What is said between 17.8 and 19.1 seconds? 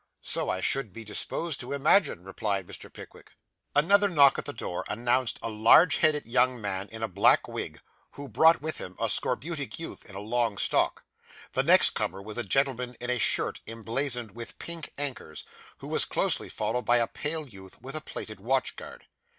a plated watchguard.